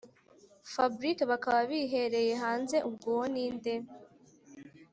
[0.73, 3.73] fabric bakaba bihereye hanze ubwo uwo ninde